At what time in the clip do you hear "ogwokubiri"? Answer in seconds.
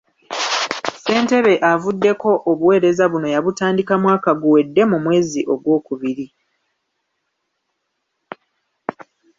5.53-6.27